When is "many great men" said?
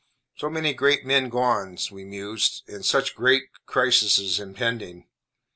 0.49-1.29